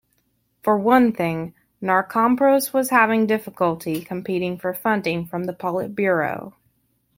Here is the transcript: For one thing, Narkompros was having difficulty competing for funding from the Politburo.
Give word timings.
For 0.63 0.79
one 0.79 1.11
thing, 1.11 1.53
Narkompros 1.79 2.73
was 2.73 2.89
having 2.89 3.27
difficulty 3.27 4.01
competing 4.03 4.57
for 4.57 4.73
funding 4.73 5.27
from 5.27 5.43
the 5.43 5.53
Politburo. 5.53 6.53